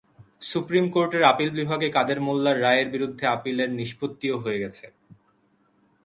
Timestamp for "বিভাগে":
1.59-1.87